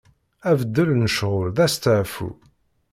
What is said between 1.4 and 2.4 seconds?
d astaɛfu.